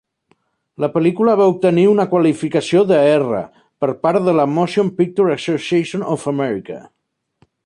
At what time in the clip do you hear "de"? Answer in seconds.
2.93-2.99, 4.31-4.37